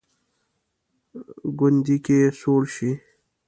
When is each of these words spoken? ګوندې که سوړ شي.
ګوندې 1.57 1.97
که 2.05 2.17
سوړ 2.39 2.61
شي. 2.75 2.91